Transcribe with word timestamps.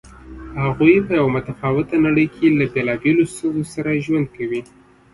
هغوی 0.61 0.95
په 1.05 1.11
یوه 1.19 1.33
متفاوته 1.35 1.95
نړۍ 2.05 2.25
کې 2.35 2.47
له 2.59 2.65
بېلابېلو 2.73 3.23
ستونزو 3.33 3.65
سره 3.73 4.01
ژوند 4.05 4.27
کوي. 4.35 4.61